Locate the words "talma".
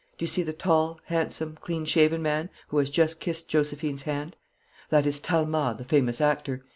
5.19-5.75